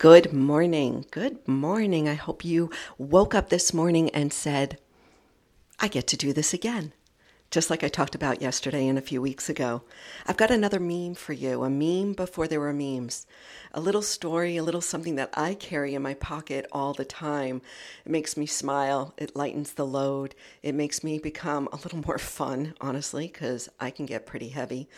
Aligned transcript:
Good 0.00 0.32
morning. 0.32 1.04
Good 1.10 1.46
morning. 1.46 2.08
I 2.08 2.14
hope 2.14 2.42
you 2.42 2.70
woke 2.96 3.34
up 3.34 3.50
this 3.50 3.74
morning 3.74 4.08
and 4.14 4.32
said, 4.32 4.78
I 5.78 5.88
get 5.88 6.06
to 6.06 6.16
do 6.16 6.32
this 6.32 6.54
again. 6.54 6.94
Just 7.50 7.68
like 7.68 7.84
I 7.84 7.88
talked 7.88 8.14
about 8.14 8.40
yesterday 8.40 8.88
and 8.88 8.96
a 8.96 9.02
few 9.02 9.20
weeks 9.20 9.50
ago. 9.50 9.82
I've 10.26 10.38
got 10.38 10.50
another 10.50 10.80
meme 10.80 11.16
for 11.16 11.34
you, 11.34 11.64
a 11.64 11.68
meme 11.68 12.14
before 12.14 12.48
there 12.48 12.60
were 12.60 12.72
memes. 12.72 13.26
A 13.74 13.80
little 13.82 14.00
story, 14.00 14.56
a 14.56 14.62
little 14.62 14.80
something 14.80 15.16
that 15.16 15.34
I 15.34 15.52
carry 15.52 15.94
in 15.94 16.00
my 16.00 16.14
pocket 16.14 16.64
all 16.72 16.94
the 16.94 17.04
time. 17.04 17.60
It 18.06 18.10
makes 18.10 18.38
me 18.38 18.46
smile, 18.46 19.12
it 19.18 19.36
lightens 19.36 19.74
the 19.74 19.84
load, 19.84 20.34
it 20.62 20.74
makes 20.74 21.04
me 21.04 21.18
become 21.18 21.68
a 21.72 21.76
little 21.76 22.02
more 22.06 22.16
fun, 22.16 22.72
honestly, 22.80 23.26
because 23.26 23.68
I 23.78 23.90
can 23.90 24.06
get 24.06 24.24
pretty 24.24 24.48
heavy 24.48 24.88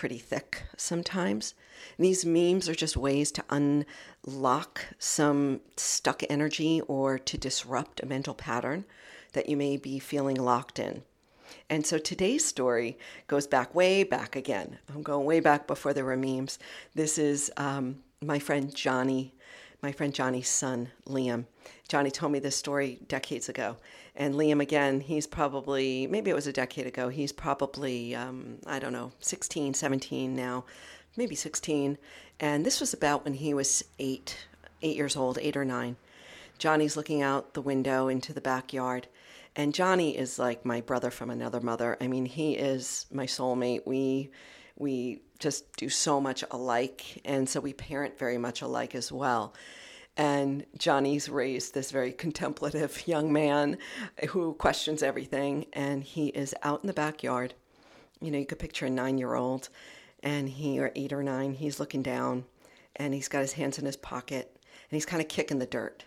pretty 0.00 0.16
thick 0.16 0.62
sometimes. 0.78 1.52
And 1.98 2.06
these 2.06 2.24
memes 2.24 2.70
are 2.70 2.74
just 2.74 2.96
ways 2.96 3.30
to 3.32 3.44
unlock 3.50 4.86
some 4.98 5.60
stuck 5.76 6.22
energy 6.30 6.80
or 6.88 7.18
to 7.18 7.36
disrupt 7.36 8.02
a 8.02 8.06
mental 8.06 8.32
pattern 8.32 8.86
that 9.34 9.50
you 9.50 9.58
may 9.58 9.76
be 9.76 9.98
feeling 9.98 10.36
locked 10.36 10.78
in. 10.78 11.02
And 11.68 11.84
so 11.84 11.98
today's 11.98 12.46
story 12.46 12.96
goes 13.26 13.46
back 13.46 13.74
way 13.74 14.02
back 14.02 14.36
again. 14.36 14.78
I'm 14.88 15.02
going 15.02 15.26
way 15.26 15.38
back 15.38 15.66
before 15.66 15.92
there 15.92 16.06
were 16.06 16.16
memes. 16.16 16.58
This 16.94 17.18
is 17.18 17.52
um, 17.58 17.98
my 18.22 18.38
friend 18.38 18.74
Johnny, 18.74 19.34
my 19.82 19.92
friend 19.92 20.14
Johnny's 20.14 20.48
son, 20.48 20.90
Liam. 21.06 21.46
Johnny 21.88 22.10
told 22.10 22.32
me 22.32 22.38
this 22.38 22.56
story 22.56 22.98
decades 23.08 23.48
ago. 23.48 23.76
And 24.14 24.34
Liam, 24.34 24.60
again, 24.60 25.00
he's 25.00 25.26
probably, 25.26 26.06
maybe 26.06 26.30
it 26.30 26.34
was 26.34 26.46
a 26.46 26.52
decade 26.52 26.86
ago, 26.86 27.08
he's 27.08 27.32
probably, 27.32 28.14
um, 28.14 28.58
I 28.66 28.78
don't 28.78 28.92
know, 28.92 29.12
16, 29.20 29.74
17 29.74 30.36
now, 30.36 30.64
maybe 31.16 31.34
16. 31.34 31.96
And 32.38 32.64
this 32.64 32.80
was 32.80 32.92
about 32.92 33.24
when 33.24 33.34
he 33.34 33.54
was 33.54 33.84
eight, 33.98 34.46
eight 34.82 34.96
years 34.96 35.16
old, 35.16 35.38
eight 35.40 35.56
or 35.56 35.64
nine. 35.64 35.96
Johnny's 36.58 36.96
looking 36.96 37.22
out 37.22 37.54
the 37.54 37.62
window 37.62 38.08
into 38.08 38.32
the 38.32 38.40
backyard. 38.40 39.06
And 39.56 39.74
Johnny 39.74 40.16
is 40.16 40.38
like 40.38 40.64
my 40.64 40.80
brother 40.80 41.10
from 41.10 41.30
another 41.30 41.60
mother. 41.60 41.96
I 42.00 42.06
mean, 42.06 42.26
he 42.26 42.52
is 42.54 43.06
my 43.10 43.26
soulmate. 43.26 43.86
We, 43.86 44.30
we 44.80 45.20
just 45.38 45.76
do 45.76 45.88
so 45.88 46.20
much 46.20 46.42
alike. 46.50 47.20
And 47.24 47.48
so 47.48 47.60
we 47.60 47.72
parent 47.72 48.18
very 48.18 48.38
much 48.38 48.62
alike 48.62 48.94
as 48.94 49.12
well. 49.12 49.54
And 50.16 50.66
Johnny's 50.76 51.28
raised 51.28 51.74
this 51.74 51.90
very 51.90 52.12
contemplative 52.12 53.02
young 53.06 53.32
man 53.32 53.78
who 54.30 54.54
questions 54.54 55.02
everything. 55.02 55.66
And 55.72 56.02
he 56.02 56.28
is 56.28 56.54
out 56.62 56.82
in 56.82 56.86
the 56.86 56.92
backyard. 56.92 57.54
You 58.20 58.30
know, 58.30 58.38
you 58.38 58.46
could 58.46 58.58
picture 58.58 58.86
a 58.86 58.90
nine 58.90 59.18
year 59.18 59.34
old, 59.34 59.68
and 60.22 60.48
he, 60.48 60.78
or 60.78 60.92
eight 60.94 61.12
or 61.12 61.22
nine, 61.22 61.54
he's 61.54 61.80
looking 61.80 62.02
down 62.02 62.44
and 62.96 63.14
he's 63.14 63.28
got 63.28 63.40
his 63.40 63.52
hands 63.52 63.78
in 63.78 63.86
his 63.86 63.96
pocket 63.96 64.54
and 64.54 64.96
he's 64.96 65.06
kind 65.06 65.22
of 65.22 65.28
kicking 65.28 65.58
the 65.58 65.66
dirt. 65.66 66.04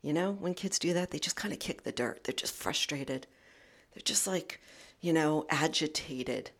You 0.00 0.12
know, 0.12 0.32
when 0.32 0.54
kids 0.54 0.80
do 0.80 0.92
that, 0.94 1.10
they 1.12 1.20
just 1.20 1.36
kind 1.36 1.52
of 1.52 1.60
kick 1.60 1.84
the 1.84 1.92
dirt. 1.92 2.24
They're 2.24 2.32
just 2.32 2.54
frustrated. 2.54 3.28
They're 3.94 4.02
just 4.02 4.26
like, 4.26 4.60
you 5.00 5.12
know, 5.12 5.46
agitated. 5.48 6.50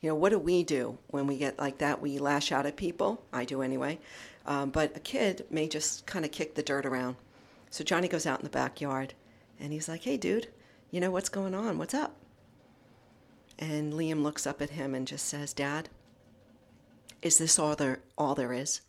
You 0.00 0.10
know, 0.10 0.14
what 0.14 0.30
do 0.30 0.38
we 0.38 0.62
do 0.62 0.98
when 1.08 1.26
we 1.26 1.38
get 1.38 1.58
like 1.58 1.78
that? 1.78 2.00
We 2.00 2.18
lash 2.18 2.52
out 2.52 2.66
at 2.66 2.76
people. 2.76 3.22
I 3.32 3.44
do 3.44 3.62
anyway. 3.62 3.98
Um, 4.46 4.70
but 4.70 4.96
a 4.96 5.00
kid 5.00 5.44
may 5.50 5.68
just 5.68 6.06
kind 6.06 6.24
of 6.24 6.30
kick 6.30 6.54
the 6.54 6.62
dirt 6.62 6.86
around. 6.86 7.16
So 7.70 7.84
Johnny 7.84 8.08
goes 8.08 8.26
out 8.26 8.38
in 8.38 8.44
the 8.44 8.50
backyard 8.50 9.14
and 9.58 9.72
he's 9.72 9.88
like, 9.88 10.04
hey, 10.04 10.16
dude, 10.16 10.48
you 10.90 11.00
know 11.00 11.10
what's 11.10 11.28
going 11.28 11.54
on? 11.54 11.78
What's 11.78 11.94
up? 11.94 12.14
And 13.58 13.92
Liam 13.92 14.22
looks 14.22 14.46
up 14.46 14.62
at 14.62 14.70
him 14.70 14.94
and 14.94 15.06
just 15.06 15.26
says, 15.26 15.52
Dad, 15.52 15.88
is 17.20 17.38
this 17.38 17.58
all 17.58 17.74
there, 17.74 17.98
all 18.16 18.34
there 18.36 18.52
is? 18.52 18.82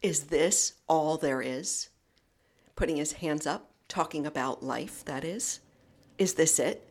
Is 0.00 0.24
this 0.24 0.74
all 0.88 1.16
there 1.16 1.42
is? 1.42 1.88
Putting 2.76 2.96
his 2.96 3.14
hands 3.14 3.46
up, 3.46 3.70
talking 3.88 4.26
about 4.26 4.62
life, 4.62 5.04
that 5.06 5.24
is. 5.24 5.60
Is 6.18 6.34
this 6.34 6.58
it? 6.60 6.88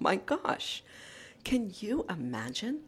My 0.00 0.16
gosh. 0.16 0.82
Can 1.44 1.72
you 1.78 2.04
imagine 2.08 2.80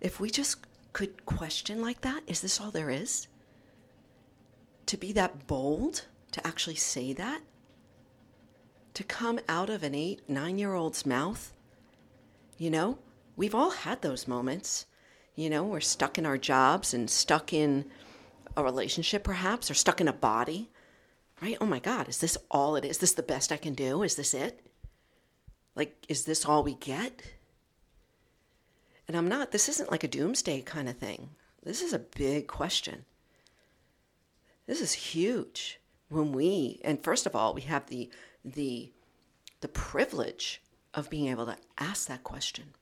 if 0.00 0.18
we 0.18 0.30
just 0.30 0.66
could 0.92 1.24
question 1.26 1.80
like 1.80 2.00
that, 2.00 2.22
is 2.26 2.40
this 2.40 2.60
all 2.60 2.70
there 2.70 2.90
is? 2.90 3.28
To 4.86 4.96
be 4.96 5.12
that 5.12 5.46
bold, 5.46 6.06
to 6.32 6.44
actually 6.46 6.74
say 6.74 7.12
that, 7.12 7.42
to 8.94 9.04
come 9.04 9.38
out 9.48 9.70
of 9.70 9.82
an 9.82 9.94
eight, 9.94 10.28
nine 10.28 10.58
year 10.58 10.74
old's 10.74 11.06
mouth, 11.06 11.52
you 12.58 12.70
know, 12.70 12.98
we've 13.36 13.54
all 13.54 13.70
had 13.70 14.02
those 14.02 14.26
moments. 14.26 14.86
You 15.36 15.48
know, 15.48 15.64
we're 15.64 15.80
stuck 15.80 16.18
in 16.18 16.26
our 16.26 16.36
jobs 16.36 16.92
and 16.92 17.08
stuck 17.08 17.52
in 17.52 17.86
a 18.56 18.64
relationship, 18.64 19.22
perhaps, 19.22 19.70
or 19.70 19.74
stuck 19.74 20.00
in 20.00 20.08
a 20.08 20.12
body, 20.12 20.70
right? 21.40 21.56
Oh 21.60 21.66
my 21.66 21.78
God, 21.78 22.08
is 22.08 22.18
this 22.18 22.36
all 22.50 22.76
it 22.76 22.84
is? 22.84 22.92
Is 22.92 22.98
this 22.98 23.12
the 23.12 23.22
best 23.22 23.52
I 23.52 23.56
can 23.56 23.74
do? 23.74 24.02
Is 24.02 24.16
this 24.16 24.34
it? 24.34 24.66
Like, 25.80 26.04
is 26.10 26.26
this 26.26 26.44
all 26.44 26.62
we 26.62 26.74
get? 26.74 27.22
And 29.08 29.16
I'm 29.16 29.28
not, 29.28 29.50
this 29.50 29.66
isn't 29.66 29.90
like 29.90 30.04
a 30.04 30.08
doomsday 30.08 30.60
kind 30.60 30.90
of 30.90 30.98
thing. 30.98 31.30
This 31.62 31.80
is 31.80 31.94
a 31.94 31.98
big 31.98 32.48
question. 32.48 33.06
This 34.66 34.82
is 34.82 34.92
huge 34.92 35.80
when 36.10 36.32
we, 36.32 36.82
and 36.84 37.02
first 37.02 37.24
of 37.24 37.34
all, 37.34 37.54
we 37.54 37.62
have 37.62 37.86
the, 37.86 38.10
the, 38.44 38.92
the 39.62 39.68
privilege 39.68 40.60
of 40.92 41.08
being 41.08 41.28
able 41.28 41.46
to 41.46 41.56
ask 41.78 42.08
that 42.08 42.24
question. 42.24 42.74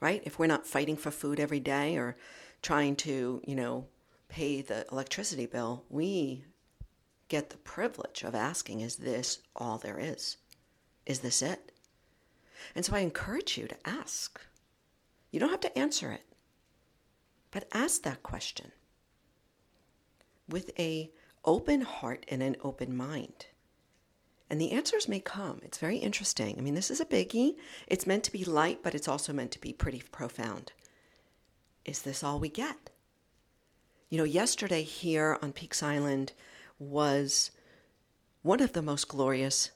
Right? 0.00 0.22
If 0.24 0.36
we're 0.36 0.48
not 0.48 0.66
fighting 0.66 0.96
for 0.96 1.12
food 1.12 1.38
every 1.38 1.60
day 1.60 1.96
or 1.96 2.16
trying 2.60 2.96
to, 2.96 3.40
you 3.46 3.54
know, 3.54 3.86
pay 4.28 4.62
the 4.62 4.84
electricity 4.90 5.46
bill, 5.46 5.84
we 5.90 6.42
get 7.28 7.50
the 7.50 7.56
privilege 7.58 8.24
of 8.24 8.34
asking, 8.34 8.80
is 8.80 8.96
this 8.96 9.38
all 9.54 9.78
there 9.78 10.00
is? 10.00 10.36
Is 11.06 11.20
this 11.20 11.42
it? 11.42 11.72
And 12.74 12.84
so 12.84 12.94
I 12.94 13.00
encourage 13.00 13.58
you 13.58 13.66
to 13.66 13.88
ask. 13.88 14.40
You 15.30 15.40
don't 15.40 15.50
have 15.50 15.60
to 15.60 15.78
answer 15.78 16.10
it, 16.12 16.24
but 17.50 17.68
ask 17.72 18.02
that 18.02 18.22
question 18.22 18.72
with 20.48 20.70
a 20.78 21.10
open 21.44 21.82
heart 21.82 22.26
and 22.28 22.42
an 22.42 22.56
open 22.62 22.96
mind. 22.96 23.46
And 24.50 24.60
the 24.60 24.72
answers 24.72 25.08
may 25.08 25.20
come. 25.20 25.60
It's 25.62 25.78
very 25.78 25.98
interesting. 25.98 26.56
I 26.58 26.60
mean, 26.60 26.74
this 26.74 26.90
is 26.90 27.00
a 27.00 27.04
biggie. 27.04 27.54
It's 27.86 28.06
meant 28.06 28.24
to 28.24 28.32
be 28.32 28.44
light, 28.44 28.80
but 28.82 28.96
it's 28.96 29.06
also 29.06 29.32
meant 29.32 29.52
to 29.52 29.60
be 29.60 29.72
pretty 29.72 30.02
profound. 30.10 30.72
Is 31.84 32.02
this 32.02 32.24
all 32.24 32.40
we 32.40 32.48
get? 32.48 32.90
You 34.08 34.18
know, 34.18 34.24
yesterday 34.24 34.82
here 34.82 35.38
on 35.40 35.52
Peaks 35.52 35.84
Island 35.84 36.32
was 36.80 37.52
one 38.42 38.60
of 38.60 38.72
the 38.72 38.82
most 38.82 39.06
glorious 39.06 39.70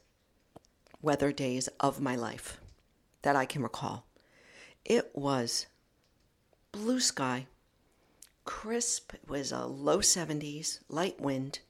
weather 1.05 1.33
days 1.33 1.69
of 1.79 2.01
my 2.01 2.17
life 2.17 2.59
that 3.23 3.37
I 3.37 3.45
can 3.45 3.63
recall. 3.63 4.07
It 4.85 5.11
was 5.15 5.67
blue 6.73 6.99
sky, 6.99 7.47
crisp. 8.45 9.15
It 9.15 9.29
was 9.29 9.53
a 9.53 9.67
low 9.67 9.99
70s, 9.99 10.81
light 10.89 11.21
wind. 11.21 11.61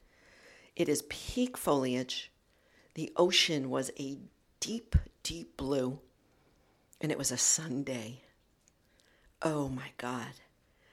It 0.76 0.88
is 0.88 1.02
peak 1.08 1.56
foliage. 1.56 2.30
The 2.94 3.12
ocean 3.16 3.70
was 3.70 3.90
a 3.98 4.18
deep, 4.60 4.96
deep 5.22 5.56
blue, 5.56 5.98
and 7.00 7.10
it 7.10 7.18
was 7.18 7.32
a 7.32 7.36
Sunday. 7.36 8.22
Oh 9.42 9.68
my 9.68 9.90
God. 9.98 10.40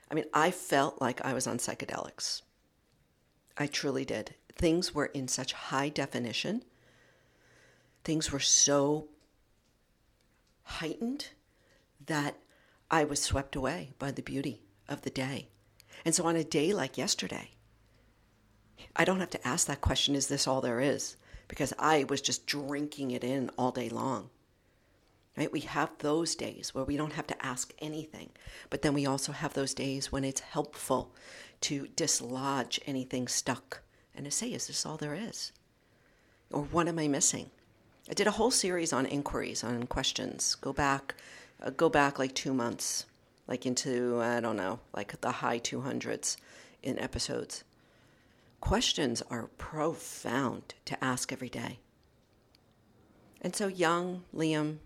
I 0.10 0.16
mean, 0.16 0.26
I 0.34 0.52
felt 0.52 1.00
like 1.00 1.24
I 1.24 1.34
was 1.34 1.48
on 1.48 1.58
psychedelics. 1.58 2.42
I 3.58 3.68
truly 3.68 4.04
did. 4.04 4.36
Things 4.56 4.94
were 4.94 5.06
in 5.06 5.28
such 5.28 5.54
high 5.54 5.90
definition, 5.90 6.64
things 8.04 8.32
were 8.32 8.40
so 8.40 9.08
heightened 10.64 11.30
that 12.06 12.38
I 12.90 13.04
was 13.04 13.22
swept 13.22 13.56
away 13.56 13.94
by 14.00 14.12
the 14.12 14.22
beauty 14.22 14.62
of 14.88 15.02
the 15.02 15.10
day. 15.10 15.50
And 16.04 16.16
so 16.16 16.26
on 16.26 16.36
a 16.36 16.44
day 16.44 16.74
like 16.74 16.98
yesterday, 16.98 17.52
I 18.96 19.06
don't 19.06 19.20
have 19.20 19.30
to 19.32 19.48
ask 19.48 19.68
that 19.68 19.82
question, 19.82 20.16
is 20.16 20.28
this 20.28 20.48
all 20.48 20.62
there 20.62 20.80
is? 20.80 21.16
Because 21.48 21.74
I 21.78 22.06
was 22.06 22.22
just 22.22 22.48
drinking 22.48 23.12
it 23.12 23.24
in 23.24 23.50
all 23.58 23.72
day 23.72 23.90
long. 23.90 24.30
Right? 25.38 25.52
We 25.52 25.62
have 25.62 25.92
those 26.00 26.36
days 26.36 26.74
where 26.74 26.84
we 26.84 26.98
don't 26.98 27.14
have 27.14 27.28
to 27.28 27.46
ask 27.46 27.74
anything, 27.80 28.32
but 28.70 28.82
then 28.82 28.94
we 28.94 29.06
also 29.06 29.32
have 29.32 29.54
those 29.54 29.74
days 29.74 30.12
when 30.12 30.26
it's 30.26 30.42
helpful 30.42 31.14
to 31.62 31.88
dislodge 31.96 32.82
anything 32.86 33.28
stuck 33.28 33.82
and 34.14 34.26
to 34.26 34.32
say, 34.32 34.50
is 34.50 34.68
this 34.68 34.86
all 34.86 34.98
there 34.98 35.16
is? 35.16 35.54
Or 36.52 36.64
what 36.64 36.88
am 36.88 37.00
I 37.00 37.08
missing? 37.08 37.50
I 38.12 38.14
did 38.14 38.28
a 38.28 38.32
whole 38.32 38.52
series 38.52 38.92
on 38.92 39.06
inquiries, 39.06 39.64
on 39.64 39.88
questions. 39.88 40.56
Go 40.56 40.74
back 40.74 41.16
uh, 41.62 41.70
go 41.70 41.90
back 41.90 42.18
like 42.18 42.34
two 42.34 42.54
months, 42.54 43.06
like 43.48 43.66
into, 43.66 44.20
I 44.22 44.40
don't 44.40 44.58
know, 44.58 44.80
like 44.94 45.20
the 45.22 45.32
high 45.32 45.60
200s 45.60 46.38
in 46.82 46.98
episodes. 47.00 47.64
Questions 48.60 49.22
are 49.30 49.50
profound 49.58 50.74
to 50.86 51.04
ask 51.04 51.32
every 51.32 51.50
day. 51.50 51.80
And 53.42 53.56
so, 53.56 53.68
young 53.68 54.24
Liam, 54.36 54.78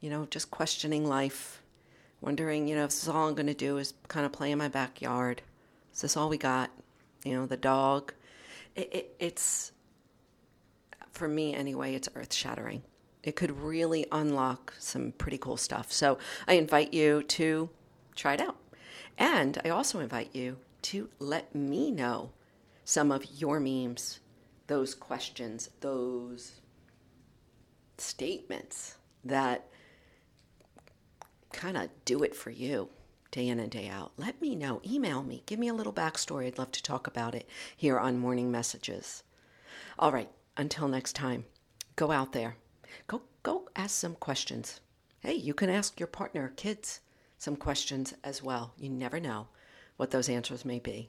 you 0.00 0.10
know, 0.10 0.26
just 0.30 0.50
questioning 0.50 1.06
life, 1.06 1.62
wondering, 2.20 2.68
you 2.68 2.76
know, 2.76 2.84
if 2.84 2.90
this 2.90 3.02
is 3.02 3.08
all 3.08 3.28
I'm 3.28 3.34
going 3.34 3.46
to 3.46 3.54
do 3.54 3.78
is 3.78 3.94
kind 4.08 4.24
of 4.24 4.32
play 4.32 4.52
in 4.52 4.58
my 4.58 4.68
backyard. 4.68 5.42
Is 5.92 6.02
this 6.02 6.16
all 6.16 6.28
we 6.28 6.38
got? 6.38 6.70
You 7.24 7.34
know, 7.34 7.46
the 7.46 7.56
dog. 7.56 8.12
It, 8.76 8.88
it, 8.92 9.16
it's, 9.18 9.71
for 11.22 11.28
me 11.28 11.54
anyway, 11.54 11.94
it's 11.94 12.08
earth 12.16 12.34
shattering. 12.34 12.82
It 13.22 13.36
could 13.36 13.60
really 13.60 14.06
unlock 14.10 14.74
some 14.80 15.12
pretty 15.12 15.38
cool 15.38 15.56
stuff. 15.56 15.92
So 15.92 16.18
I 16.48 16.54
invite 16.54 16.92
you 16.92 17.22
to 17.22 17.70
try 18.16 18.34
it 18.34 18.40
out. 18.40 18.56
And 19.16 19.56
I 19.64 19.68
also 19.68 20.00
invite 20.00 20.34
you 20.34 20.56
to 20.90 21.10
let 21.20 21.54
me 21.54 21.92
know 21.92 22.32
some 22.84 23.12
of 23.12 23.24
your 23.40 23.60
memes, 23.60 24.18
those 24.66 24.96
questions, 24.96 25.70
those 25.78 26.60
statements 27.98 28.96
that 29.24 29.68
kind 31.52 31.76
of 31.76 31.88
do 32.04 32.24
it 32.24 32.34
for 32.34 32.50
you 32.50 32.88
day 33.30 33.46
in 33.46 33.60
and 33.60 33.70
day 33.70 33.86
out. 33.88 34.10
Let 34.16 34.42
me 34.42 34.56
know. 34.56 34.80
Email 34.84 35.22
me. 35.22 35.44
Give 35.46 35.60
me 35.60 35.68
a 35.68 35.74
little 35.74 35.92
backstory. 35.92 36.48
I'd 36.48 36.58
love 36.58 36.72
to 36.72 36.82
talk 36.82 37.06
about 37.06 37.36
it 37.36 37.48
here 37.76 38.00
on 38.00 38.18
Morning 38.18 38.50
Messages. 38.50 39.22
All 40.00 40.10
right. 40.10 40.28
Until 40.56 40.88
next 40.88 41.14
time, 41.14 41.44
go 41.96 42.10
out 42.10 42.32
there. 42.32 42.56
Go 43.06 43.22
go 43.42 43.68
ask 43.74 43.98
some 43.98 44.14
questions. 44.16 44.80
Hey, 45.20 45.34
you 45.34 45.54
can 45.54 45.70
ask 45.70 45.98
your 45.98 46.06
partner, 46.06 46.52
kids, 46.56 47.00
some 47.38 47.56
questions 47.56 48.12
as 48.22 48.42
well. 48.42 48.74
You 48.76 48.90
never 48.90 49.18
know 49.18 49.48
what 49.96 50.10
those 50.10 50.28
answers 50.28 50.64
may 50.64 50.78
be. 50.78 51.08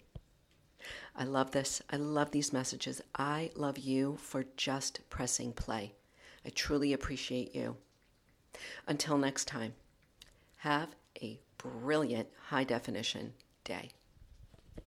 I 1.16 1.24
love 1.26 1.52
this. 1.52 1.82
I 1.90 1.98
love 1.98 2.32
these 2.32 2.54
messages. 2.54 3.02
I 3.16 3.52
love 3.56 3.78
you 3.78 4.18
for 4.18 4.46
just 4.58 5.02
pressing 5.10 5.54
play. 5.54 5.94
I 6.46 6.50
truly 6.50 6.94
appreciate 6.94 7.56
you. 7.56 7.78
Until 8.88 9.18
next 9.18 9.46
time, 9.46 9.74
have 10.58 10.96
a 11.22 11.40
brilliant 11.58 12.30
high 12.48 12.64
definition 12.64 13.34
day. 13.64 13.92